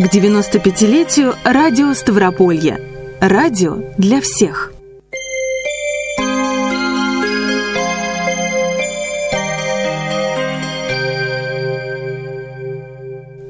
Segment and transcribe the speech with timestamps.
[0.00, 2.80] к 95-летию радио Ставрополья.
[3.20, 4.72] Радио для всех.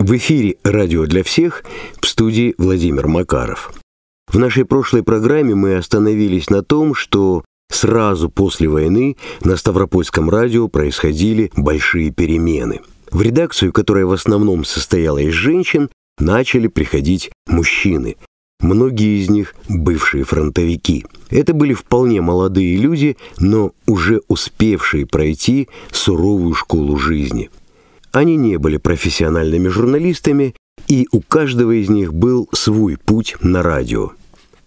[0.00, 1.62] В эфире «Радио для всех»
[2.00, 3.72] в студии Владимир Макаров.
[4.26, 10.66] В нашей прошлой программе мы остановились на том, что сразу после войны на Ставропольском радио
[10.66, 12.80] происходили большие перемены.
[13.12, 18.16] В редакцию, которая в основном состояла из женщин, начали приходить мужчины.
[18.60, 21.06] Многие из них– бывшие фронтовики.
[21.30, 27.50] Это были вполне молодые люди, но уже успевшие пройти суровую школу жизни.
[28.12, 30.54] Они не были профессиональными журналистами,
[30.88, 34.12] и у каждого из них был свой путь на радио.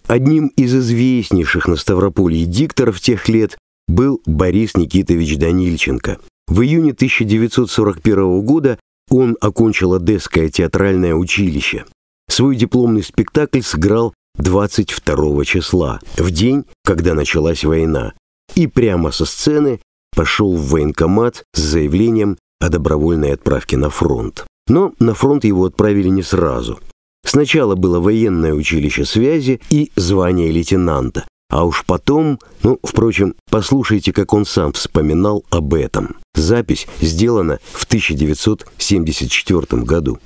[0.06, 6.18] Одним из известнейших на Ставрополье дикторов тех лет был Борис Никитович Данильченко.
[6.48, 8.78] В июне 1941 года
[9.10, 11.84] он окончил Одесское театральное училище.
[12.28, 18.14] Свой дипломный спектакль сыграл 22 числа, в день, когда началась война,
[18.54, 19.80] и прямо со сцены
[20.14, 24.46] пошел в военкомат с заявлением о добровольной отправке на фронт.
[24.68, 26.80] Но на фронт его отправили не сразу.
[27.24, 34.32] Сначала было военное училище связи и звание лейтенанта, а уж потом, ну, впрочем, послушайте, как
[34.32, 36.16] он сам вспоминал об этом.
[36.34, 40.18] Запись сделана в 1974 году.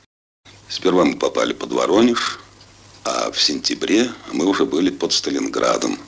[0.71, 2.41] Сперва мы попали под Воронеж,
[3.05, 5.99] а в сентябре мы уже были под Сталинградом,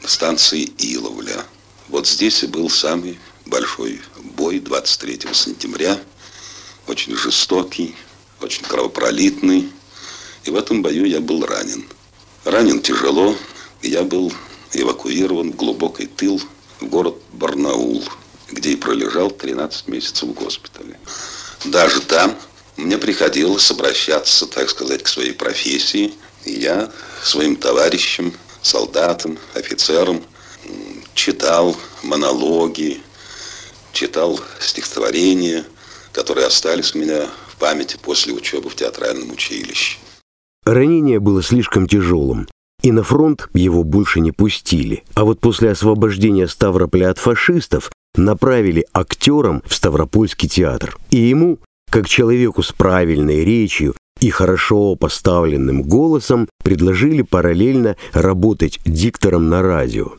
[0.00, 1.44] на станции Иловля.
[1.88, 4.00] Вот здесь и был самый большой
[4.36, 5.98] бой 23 сентября,
[6.86, 7.96] очень жестокий,
[8.40, 9.72] очень кровопролитный.
[10.44, 11.84] И в этом бою я был ранен.
[12.44, 13.34] Ранен тяжело,
[13.82, 14.32] я был
[14.72, 16.40] эвакуирован в глубокий тыл
[16.80, 18.04] в город Барнаул,
[18.50, 20.98] где и пролежал 13 месяцев в госпитале.
[21.64, 22.36] Даже там
[22.76, 26.14] мне приходилось обращаться, так сказать, к своей профессии.
[26.44, 26.90] И я
[27.22, 30.22] своим товарищам, солдатам, офицерам
[31.14, 33.02] читал монологи,
[33.92, 35.64] читал стихотворения,
[36.12, 39.98] которые остались у меня в памяти после учебы в театральном училище.
[40.64, 42.46] Ранение было слишком тяжелым,
[42.82, 45.04] и на фронт его больше не пустили.
[45.14, 50.96] А вот после освобождения Ставрополя от фашистов направили актером в Ставропольский театр.
[51.10, 51.58] И ему,
[51.90, 60.12] как человеку с правильной речью и хорошо поставленным голосом, предложили параллельно работать диктором на радио.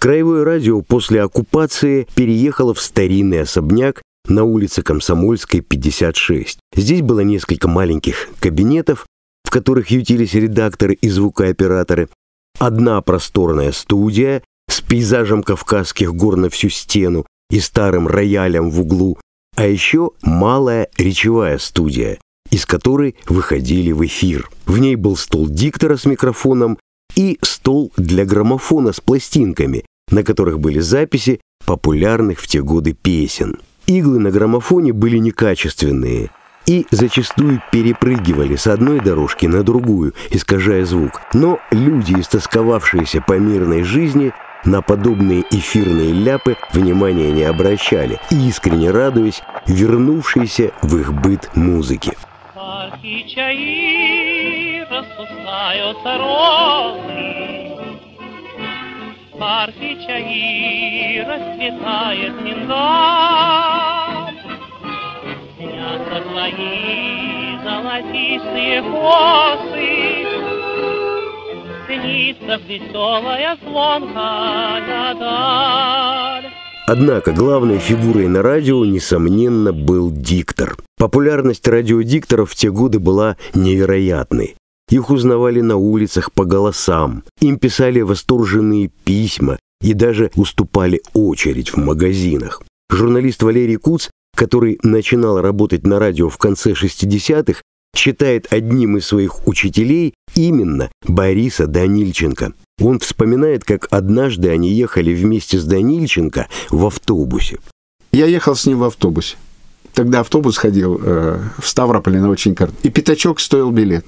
[0.00, 6.58] Краевое радио после оккупации переехало в старинный особняк на улице Комсомольской, 56.
[6.74, 9.06] Здесь было несколько маленьких кабинетов,
[9.54, 12.08] которых ютились редакторы и звукооператоры,
[12.58, 19.16] одна просторная студия с пейзажем Кавказских гор на всю стену и старым роялем в углу,
[19.54, 22.18] а еще малая речевая студия,
[22.50, 24.50] из которой выходили в эфир.
[24.66, 26.76] В ней был стол диктора с микрофоном
[27.14, 33.60] и стол для граммофона с пластинками, на которых были записи популярных в те годы песен.
[33.86, 36.32] Иглы на граммофоне были некачественные
[36.66, 41.20] и зачастую перепрыгивали с одной дорожки на другую, искажая звук.
[41.32, 44.32] Но люди, истосковавшиеся по мирной жизни,
[44.64, 52.12] на подобные эфирные ляпы внимания не обращали, искренне радуясь вернувшейся в их быт музыке.
[59.38, 63.93] парке чаи расцветает миндаль.
[65.64, 70.26] Снятся твои золотистые косы,
[71.86, 76.52] Снится веселая звонкая даль.
[76.86, 80.76] Однако главной фигурой на радио, несомненно, был диктор.
[80.98, 84.56] Популярность радиодикторов в те годы была невероятной.
[84.90, 91.78] Их узнавали на улицах по голосам, им писали восторженные письма и даже уступали очередь в
[91.78, 92.62] магазинах.
[92.90, 97.60] Журналист Валерий Куц, который начинал работать на радио в конце 60-х,
[97.96, 102.52] считает одним из своих учителей именно Бориса Данильченко.
[102.80, 107.58] Он вспоминает, как однажды они ехали вместе с Данильченко в автобусе.
[108.12, 109.36] Я ехал с ним в автобусе.
[109.92, 112.74] Тогда автобус ходил э, в Ставрополе на очень карт.
[112.82, 114.04] И пятачок стоил билет.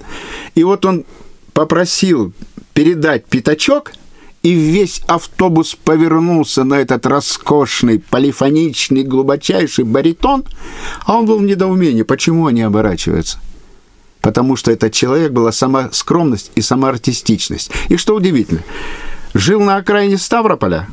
[0.57, 1.05] И вот он
[1.53, 2.33] попросил
[2.75, 3.93] передать пятачок,
[4.47, 10.45] и весь автобус повернулся на этот роскошный, полифоничный, глубочайший баритон,
[11.05, 13.41] а он был в недоумении, почему они оборачиваются.
[14.21, 17.73] Потому что этот человек была сама скромность и сама артистичность.
[17.89, 18.63] И что удивительно,
[19.35, 20.87] жил на окраине Ставрополя,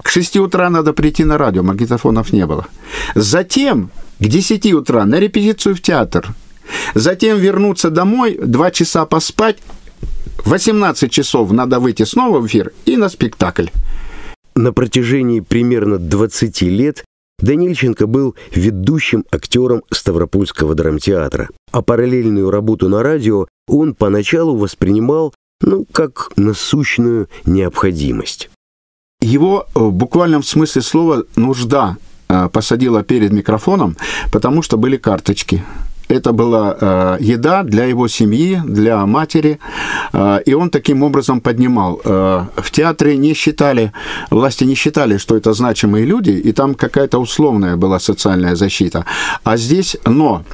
[0.00, 2.68] к 6 утра надо прийти на радио, магнитофонов не было.
[3.16, 3.90] Затем
[4.20, 6.28] к 10 утра на репетицию в театр.
[6.94, 9.58] затем вернуться домой, два часа поспать,
[10.44, 13.66] 18 часов надо выйти снова в эфир и на спектакль.
[14.54, 17.04] На протяжении примерно 20 лет
[17.38, 25.86] Данильченко был ведущим актером Ставропольского драмтеатра, а параллельную работу на радио он поначалу воспринимал, ну,
[25.92, 28.48] как насущную необходимость.
[29.20, 31.96] Его э, в буквальном смысле слова нужда
[32.28, 33.96] э, посадила перед микрофоном,
[34.32, 35.62] потому что были карточки
[36.08, 39.58] это была э, еда для его семьи, для матери,
[40.12, 42.00] э, и он таким образом поднимал.
[42.04, 43.92] Э, в театре не считали,
[44.30, 49.04] власти не считали, что это значимые люди, и там какая-то условная была социальная защита.
[49.44, 50.44] А здесь, но,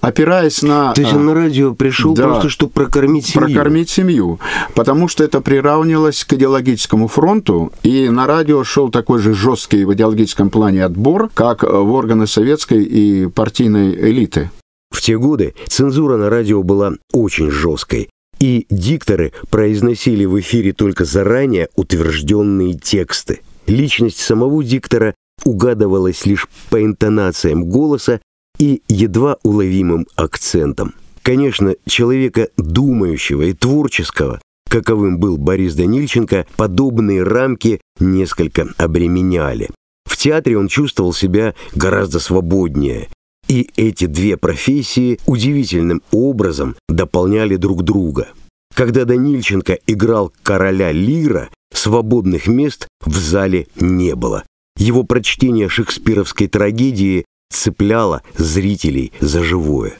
[0.00, 0.92] опираясь на...
[0.92, 3.46] То есть он на радио пришел да, просто, чтобы прокормить семью?
[3.46, 4.40] Прокормить семью,
[4.74, 9.92] потому что это приравнивалось к идеологическому фронту, и на радио шел такой же жесткий в
[9.92, 14.50] идеологическом плане отбор, как в органы советской и партийной элиты.
[14.94, 18.08] В те годы цензура на радио была очень жесткой,
[18.38, 23.40] и дикторы произносили в эфире только заранее утвержденные тексты.
[23.66, 28.20] Личность самого диктора угадывалась лишь по интонациям голоса
[28.60, 30.94] и едва уловимым акцентам.
[31.22, 39.70] Конечно, человека думающего и творческого, каковым был Борис Данильченко, подобные рамки несколько обременяли.
[40.04, 43.08] В театре он чувствовал себя гораздо свободнее
[43.48, 48.28] и эти две профессии удивительным образом дополняли друг друга.
[48.74, 54.44] Когда Данильченко играл короля Лира, свободных мест в зале не было.
[54.76, 59.94] Его прочтение шекспировской трагедии цепляло зрителей за живое.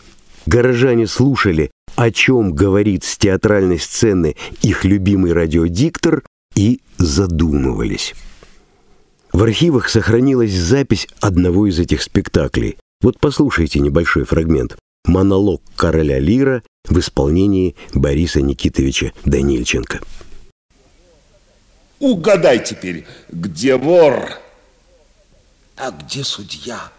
[0.46, 6.24] Горожане слушали, о чем говорит с театральной сцены их любимый радиодиктор,
[6.54, 8.14] и задумывались.
[9.32, 12.76] В архивах сохранилась запись одного из этих спектаклей.
[13.00, 14.76] Вот послушайте небольшой фрагмент.
[15.04, 20.00] Монолог короля Лира в исполнении Бориса Никитовича Данильченко.
[22.00, 24.38] Угадай теперь, где вор,
[25.76, 26.90] а где судья?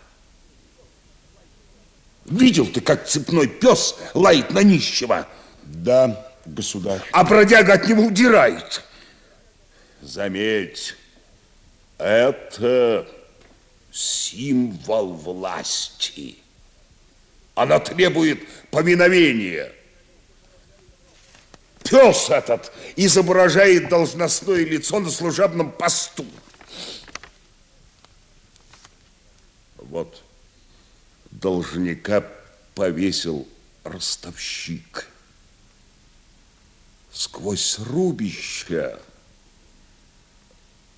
[2.26, 5.28] Видел ты, как цепной пес лает на нищего?
[5.64, 7.02] Да, государь.
[7.12, 8.84] А бродяга от него удирает.
[10.02, 10.96] Заметь,
[11.98, 13.08] это
[13.96, 16.36] символ власти.
[17.56, 19.72] Она требует повиновения.
[21.82, 26.26] Пес этот изображает должностное лицо на служебном посту.
[29.78, 30.22] Вот
[31.32, 32.26] должника
[32.74, 33.48] повесил
[33.86, 35.08] ростовщик.
[37.14, 39.00] Сквозь рубища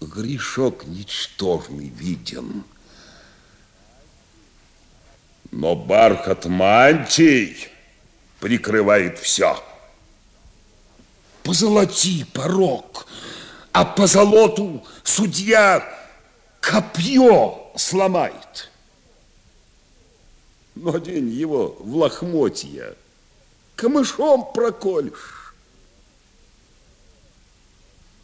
[0.01, 2.63] грешок ничтожный виден–
[5.51, 7.69] но бархат мантий
[8.39, 9.61] прикрывает все.
[11.43, 13.07] Позолоти порог,
[13.71, 15.83] а по золоту судья
[16.59, 18.69] копье сломает.
[20.75, 22.93] Но день его в лохмотья
[23.75, 25.55] камышом проколешь.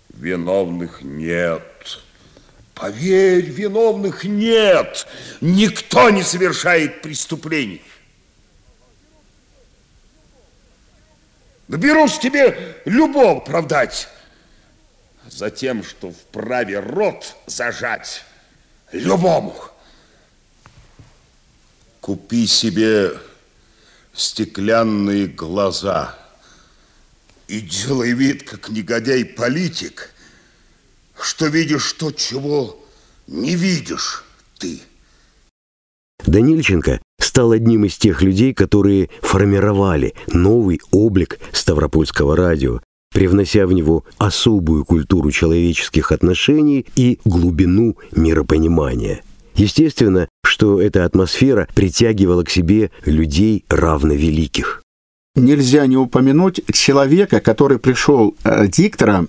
[0.10, 1.64] Виновных нет.
[2.76, 5.08] Поверь, виновных нет.
[5.42, 7.84] Никто не совершает преступлений.
[11.68, 14.08] Наберусь тебе любого оправдать.
[15.30, 18.24] За тем, что вправе рот зажать
[18.92, 19.56] любому.
[22.02, 23.14] Купи себе
[24.14, 26.18] стеклянные глаза
[27.48, 30.10] и делай вид, как негодяй-политик–
[31.20, 32.80] что видишь то, чего
[33.28, 34.24] не видишь
[34.58, 34.80] ты.
[36.26, 42.82] Данильченко стал одним из тех людей, которые формировали новый облик Ставропольского радио,
[43.14, 49.22] привнося в него особую культуру человеческих отношений и глубину миропонимания.
[49.56, 54.84] Естественно, что эта атмосфера притягивала к себе людей равновеликих
[55.36, 59.26] нельзя не упомянуть человека, который пришел э, диктора,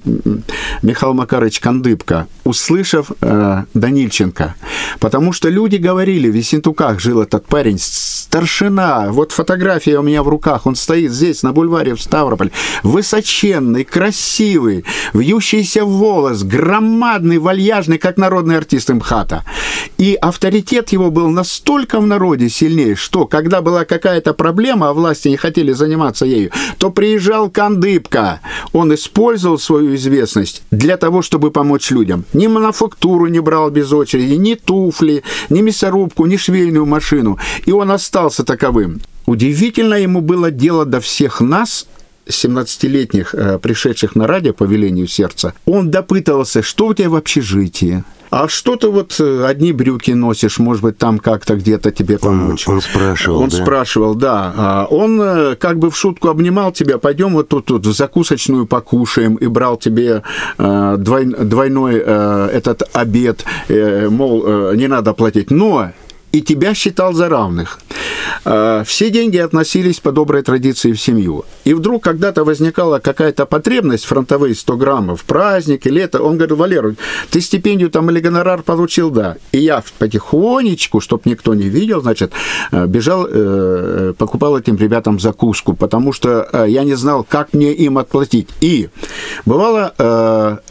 [0.82, 4.54] Михаил Макарович Кандыбко, услышав э, Данильченко.
[5.00, 10.28] Потому что люди говорили, в Ессентуках жил этот парень, старшина, вот фотография у меня в
[10.28, 12.50] руках, он стоит здесь, на бульваре в Ставрополь,
[12.82, 14.84] высоченный, красивый,
[15.14, 19.42] вьющийся волос, громадный, вальяжный, как народный артист МХАТа.
[19.96, 25.28] И авторитет его был настолько в народе сильнее, что когда была какая-то проблема, а власти
[25.28, 28.40] не хотели заниматься заниматься ею, то приезжал Кандыбка.
[28.72, 32.24] Он использовал свою известность для того, чтобы помочь людям.
[32.32, 37.38] Ни мануфактуру не брал без очереди, ни туфли, ни мясорубку, ни швейную машину.
[37.66, 39.00] И он остался таковым.
[39.26, 41.86] удивительно ему было дело до всех нас,
[42.26, 48.04] 17-летних, э, пришедших на радио по велению сердца, он допытывался, что у тебя в общежитии,
[48.30, 52.66] а что ты вот э, одни брюки носишь, может быть, там как-то где-то тебе помочь?
[52.66, 53.56] Он, он спрашивал, Он да?
[53.56, 54.52] спрашивал, да.
[54.56, 58.66] А Он э, как бы в шутку обнимал тебя, пойдем вот тут, тут в закусочную
[58.66, 60.22] покушаем, и брал тебе
[60.58, 65.50] двой, двойной этот обед, мол, не надо платить.
[65.50, 65.90] Но
[66.34, 67.78] и тебя считал за равных.
[68.44, 71.44] Э, Все деньги относились по доброй традиции в семью.
[71.64, 76.94] И вдруг когда-то возникала какая-то потребность, фронтовые 100 граммов, праздники, лето, он говорит, Валера,
[77.30, 79.36] ты стипендию там или гонорар получил, да.
[79.52, 82.32] И я потихонечку, чтобы никто не видел, значит,
[82.72, 87.72] э, бежал, э, покупал этим ребятам закуску, потому что э, я не знал, как мне
[87.72, 88.48] им отплатить.
[88.60, 88.88] И
[89.46, 89.94] бывало,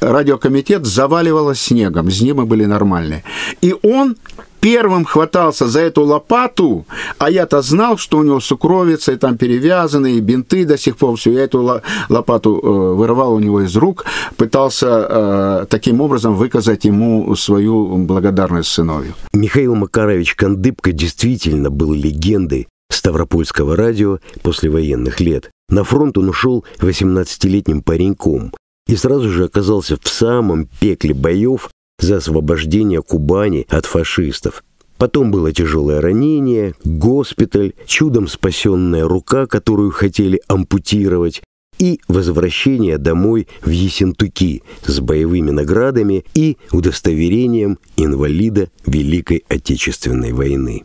[0.01, 3.23] радиокомитет заваливало снегом, зимы были нормальные.
[3.61, 4.17] И он
[4.63, 6.85] первым хватался за эту лопату,
[7.17, 11.17] а я-то знал, что у него сукровица, и там перевязаны, и бинты до сих пор,
[11.17, 11.33] все.
[11.33, 14.05] Я эту ло- лопату э, вырывал у него из рук,
[14.37, 19.13] пытался э, таким образом выказать ему свою благодарность сыновью.
[19.33, 25.51] Михаил Макарович Кандыбко действительно был легендой Ставропольского радио послевоенных лет.
[25.67, 28.53] На фронт он ушел 18-летним пареньком
[28.87, 31.69] и сразу же оказался в самом пекле боев
[32.03, 34.63] за освобождение Кубани от фашистов.
[34.97, 41.41] Потом было тяжелое ранение, госпиталь, чудом спасенная рука, которую хотели ампутировать,
[41.79, 50.83] и возвращение домой в Ессентуки с боевыми наградами и удостоверением инвалида Великой Отечественной войны.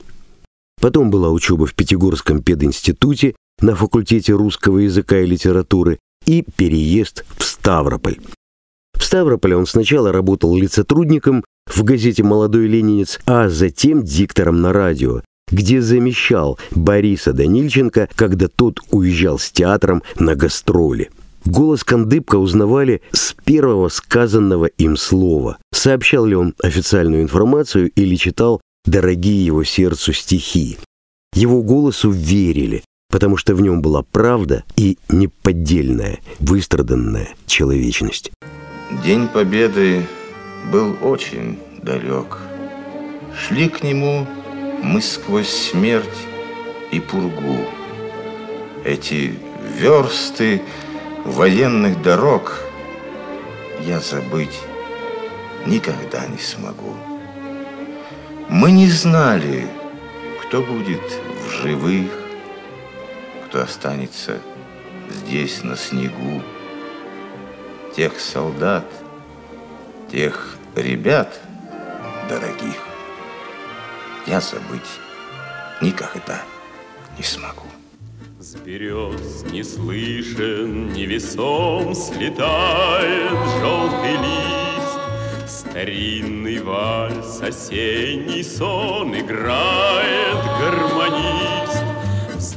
[0.80, 7.44] Потом была учеба в Пятигорском пединституте на факультете русского языка и литературы и переезд в
[7.44, 8.18] Ставрополь.
[8.98, 15.22] В Ставрополе он сначала работал лицотрудником в газете «Молодой ленинец», а затем диктором на радио,
[15.50, 21.10] где замещал Бориса Данильченко, когда тот уезжал с театром на гастроли.
[21.44, 25.58] Голос Кандыбка узнавали с первого сказанного им слова.
[25.72, 30.76] Сообщал ли он официальную информацию или читал дорогие его сердцу стихи.
[31.34, 38.32] Его голосу верили, потому что в нем была правда и неподдельная, выстраданная человечность.
[38.90, 40.06] День Победы
[40.72, 42.38] был очень далек.
[43.36, 44.26] Шли к нему
[44.82, 46.08] мы сквозь смерть
[46.90, 47.66] и пургу.
[48.86, 49.38] Эти
[49.78, 50.62] версты
[51.26, 52.62] военных дорог
[53.82, 54.58] я забыть
[55.66, 56.94] никогда не смогу.
[58.48, 59.68] Мы не знали,
[60.40, 61.02] кто будет
[61.46, 62.10] в живых,
[63.46, 64.38] кто останется
[65.10, 66.42] здесь на снегу.
[67.96, 68.84] Тех солдат,
[70.10, 71.40] тех ребят
[72.28, 72.76] дорогих
[74.26, 75.00] я забыть
[75.80, 76.42] никогда
[77.16, 77.66] не смогу.
[78.38, 84.98] С берез не слышен, невесом слетает желтый лист.
[85.46, 91.57] Старинный вальс, осенний сон играет гармонист.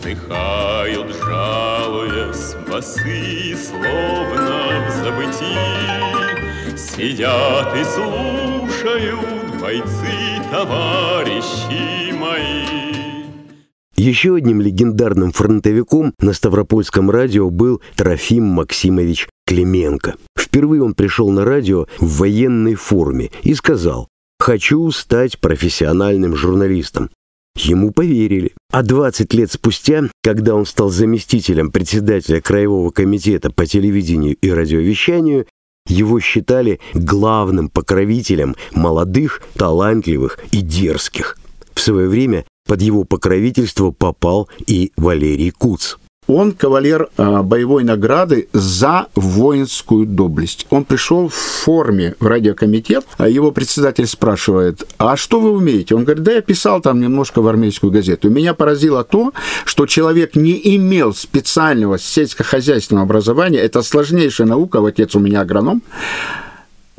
[0.02, 6.76] Вздыхают, жалуясь, басы, словно в забытии.
[6.76, 13.28] Сидят и слушают бойцы, товарищи мои.
[13.96, 20.16] Еще одним легендарным фронтовиком на Ставропольском радио был Трофим Максимович Клименко.
[20.36, 24.08] Впервые он пришел на радио в военной форме и сказал
[24.40, 27.12] «Хочу стать профессиональным журналистом».
[27.56, 28.54] Ему поверили.
[28.72, 35.48] А 20 лет спустя, когда он стал заместителем председателя Краевого комитета по телевидению и радиовещанию,
[35.88, 41.38] его считали главным покровителем молодых, талантливых и дерзких.
[41.74, 45.98] В свое время под его покровительство попал и Валерий Куц.
[46.28, 50.68] Он кавалер э, боевой награды за воинскую доблесть.
[50.70, 55.96] Он пришел в форме в радиокомитет, а его председатель спрашивает, а что вы умеете?
[55.96, 58.30] Он говорит, да я писал там немножко в армейскую газету.
[58.30, 59.34] Меня поразило то,
[59.66, 65.82] что человек не имел специального сельскохозяйственного образования, это сложнейшая наука, отец у меня агроном,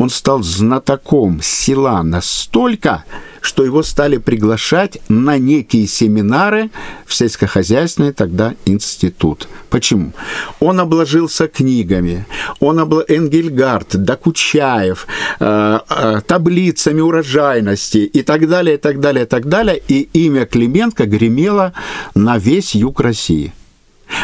[0.02, 3.04] он стал знатоком села настолько,
[3.40, 6.71] что его стали приглашать на некие семинары
[7.06, 9.47] в сельскохозяйственный тогда институт.
[9.71, 10.12] Почему?
[10.59, 12.26] Он обложился книгами,
[12.59, 13.04] он обла...
[13.06, 15.06] Энгельгард, Докучаев,
[15.38, 19.80] э, э, таблицами урожайности и так далее, и так далее, и так далее.
[19.87, 21.75] И имя Клименко гремело
[22.16, 23.52] на весь юг России.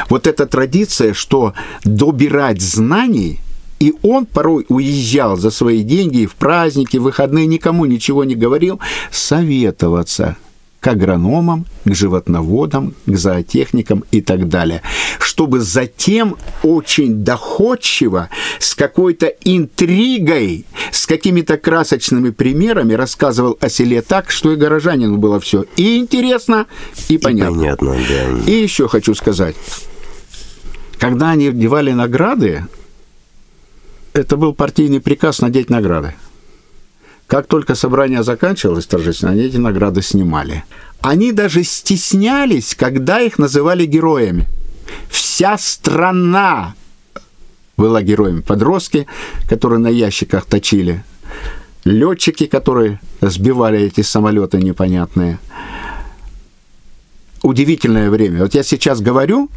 [0.09, 1.55] Вот эта традиция, что
[1.85, 3.39] добирать знаний–
[3.79, 8.81] и он порой уезжал за свои деньги в праздники, в выходные, никому ничего не говорил,
[9.11, 10.37] советоваться
[10.81, 14.83] к агрономам, к животноводам, к зоотехникам и так далее.
[15.19, 18.29] Чтобы затем очень доходчиво,
[18.61, 25.41] с какой-то интригой, с какими-то красочными примерами рассказывал о селе так, что и горожанину было
[25.41, 26.67] все и интересно,
[27.09, 27.55] и понятно.
[27.55, 28.51] И понятно, да.
[28.51, 29.57] И еще хочу сказать,
[30.99, 32.67] когда они девали награды,
[34.19, 36.15] это был партийный приказ надеть награды.
[37.27, 40.65] Как только собрание заканчивалось торжественно, они эти награды снимали.
[41.01, 44.47] Они даже стеснялись, когда их называли героями.
[45.11, 46.75] Вся страна
[47.77, 48.41] была героями.
[48.41, 49.07] Подростки,
[49.49, 51.05] которые на ящиках точили,
[51.85, 55.39] летчики, которые сбивали эти самолеты непонятные.
[57.43, 58.41] Удивительное время.
[58.43, 59.51] Вот я сейчас говорю,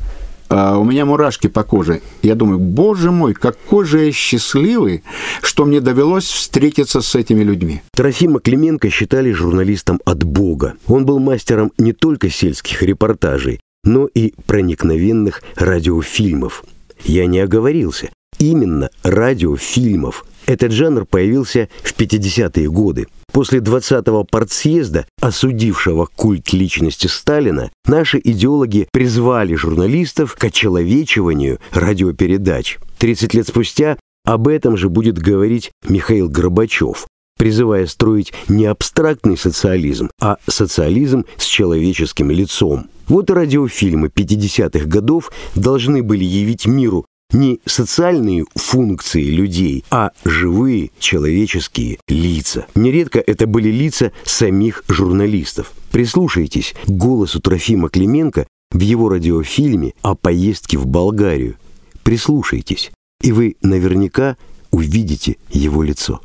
[0.52, 2.02] у меня мурашки по коже.
[2.22, 5.04] Я думаю, боже мой, какой же я счастливый,
[5.42, 7.82] что мне довелось встретиться с этими людьми.
[7.94, 10.76] Трофима Клименко считали журналистом от Бога.
[10.88, 16.64] Он был мастером не только сельских репортажей, но и проникновенных радиофильмов.
[17.04, 18.10] Я не оговорился.
[18.42, 20.26] Именно радиофильмов.
[20.48, 23.06] Этот жанр появился в 50-е годы.
[23.32, 32.80] После 20-го партсъезда, осудившего культ личности Сталина, наши идеологи призвали журналистов к очеловечиванию радиопередач.
[32.98, 37.06] 30 лет спустя об этом же будет говорить Михаил Горбачев,
[37.38, 42.88] призывая строить не абстрактный социализм, а социализм с человеческим лицом.
[43.08, 50.92] Вот и радиофильмы 50-х годов должны были явить миру не социальные функции людей, а живые
[51.00, 52.66] человеческие лица.
[52.76, 55.72] Нередко это были лица самих журналистов.
[55.92, 61.56] Прислушайтесь к голосу Трофима Клименко в его радиофильме о поездке в Болгарию.
[62.04, 64.38] Прислушайтесь, и вы наверняка
[64.72, 66.22] увидите его лицо.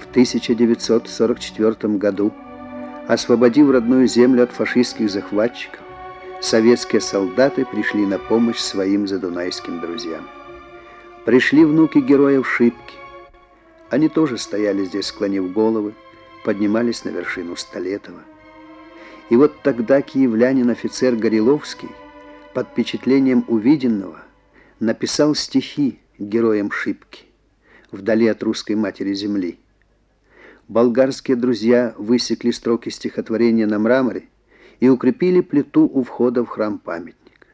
[0.00, 2.32] В 1944 году,
[3.08, 5.80] освободив родную землю от фашистских захватчиков,
[6.40, 10.26] советские солдаты пришли на помощь своим задунайским друзьям.
[11.24, 12.94] Пришли внуки героев Шипки.
[13.90, 15.94] Они тоже стояли здесь, склонив головы,
[16.44, 18.20] поднимались на вершину Столетова.
[19.30, 21.90] И вот тогда киевлянин-офицер Гореловский
[22.54, 24.22] под впечатлением увиденного
[24.80, 27.28] написал стихи героям Шипки
[27.90, 29.58] вдали от русской матери земли.
[30.68, 34.24] Болгарские друзья высекли строки стихотворения на мраморе
[34.80, 37.46] и укрепили плиту у входа в храм-памятник.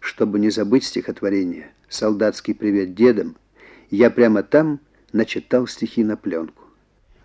[0.00, 3.36] Чтобы не забыть стихотворение «Солдатский привет дедам»,
[3.90, 4.80] я прямо там
[5.12, 6.63] начитал стихи на пленку.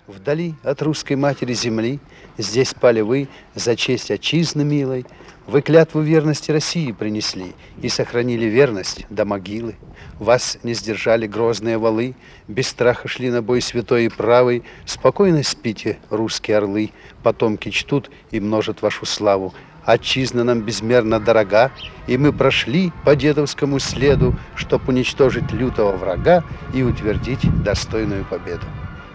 [0.09, 1.99] Вдали от русской матери земли
[2.39, 5.05] Здесь спали вы за честь отчизны милой,
[5.45, 9.75] Вы клятву верности России принесли И сохранили верность до могилы.
[10.17, 12.15] Вас не сдержали грозные валы,
[12.47, 14.63] Без страха шли на бой святой и правый.
[14.83, 16.89] Спокойно спите, русские орлы,
[17.21, 19.53] Потомки чтут и множат вашу славу.
[19.85, 21.71] Отчизна нам безмерно дорога,
[22.07, 26.43] И мы прошли по дедовскому следу, Чтоб уничтожить лютого врага
[26.73, 28.65] И утвердить достойную победу.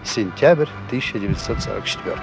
[0.05, 2.15] Сентябрь 1944.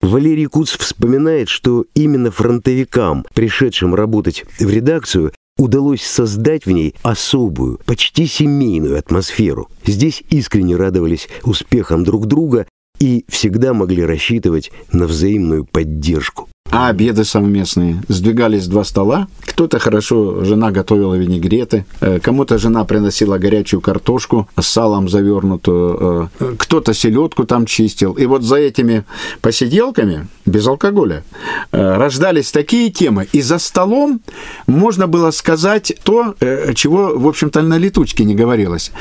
[0.00, 7.78] Валерий Куц вспоминает, что именно фронтовикам, пришедшим работать в редакцию, удалось создать в ней особую,
[7.84, 9.68] почти семейную атмосферу.
[9.84, 12.66] Здесь искренне радовались успехам друг друга
[12.98, 16.48] и всегда могли рассчитывать на взаимную поддержку.
[16.72, 18.00] А обеды совместные.
[18.08, 19.26] Сдвигались два стола.
[19.44, 21.84] Кто-то хорошо, жена готовила винегреты.
[22.00, 26.30] э, Кому-то жена приносила горячую картошку с салом завернутую.
[26.38, 28.12] э, Кто-то селедку там чистил.
[28.12, 29.04] И вот за этими
[29.40, 31.24] посиделками, без алкоголя,
[31.72, 33.26] э, рождались такие темы.
[33.32, 34.20] И за столом
[34.68, 36.36] можно было сказать то,
[36.74, 38.92] чего, в общем-то, на летучке не говорилось.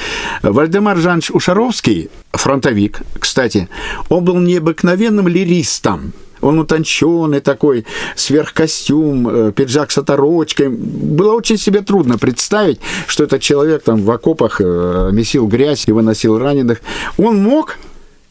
[0.41, 3.69] Вальдемар Жанч Ушаровский, фронтовик, кстати,
[4.09, 6.13] он был необыкновенным лиристом.
[6.41, 10.69] Он утонченный такой, сверхкостюм, э, пиджак с оторочкой.
[10.69, 15.91] Было очень себе трудно представить, что этот человек там в окопах э, месил грязь и
[15.91, 16.81] выносил раненых.
[17.17, 17.77] Он мог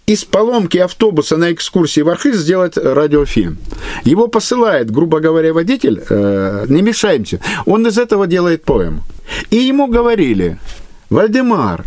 [0.08, 3.58] из поломки автобуса на экскурсии в Архыз сделать радиофильм.
[4.04, 9.02] Его посылает, грубо говоря, водитель, э, не мешаемся, он из этого делает поэму.
[9.50, 10.58] И ему говорили,
[11.10, 11.84] Вальдемар,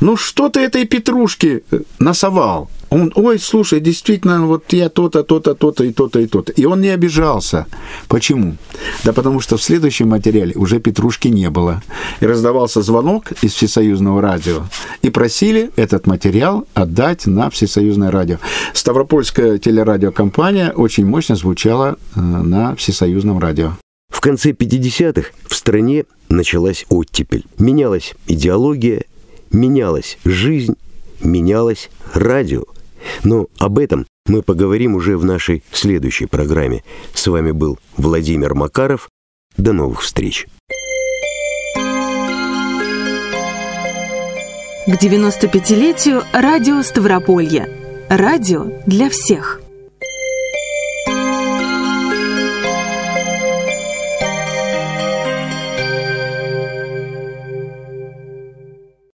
[0.00, 2.68] ну что ты этой петрушки э, насовал?
[2.90, 6.52] Он, ой, слушай, действительно, вот я то-то, то-то, то-то и то-то и то-то.
[6.52, 7.66] И он не обижался.
[8.08, 8.56] Почему?
[9.04, 11.82] Да потому что в следующем материале уже петрушки не было.
[12.18, 14.64] И раздавался звонок из Всесоюзного радио.
[15.02, 18.38] И просили этот материал отдать на Всесоюзное радио.
[18.74, 23.74] Ставропольская телерадиокомпания очень мощно звучала э, на Всесоюзном радио.
[24.08, 27.46] В конце 50-х в стране началась оттепель.
[27.58, 29.04] Менялась идеология,
[29.52, 30.74] менялась жизнь,
[31.22, 32.64] менялось радио.
[33.24, 36.82] Но об этом мы поговорим уже в нашей следующей программе.
[37.14, 39.08] С вами был Владимир Макаров.
[39.56, 40.46] До новых встреч.
[44.86, 47.68] К 95-летию радио Ставрополья.
[48.08, 49.60] Радио для всех.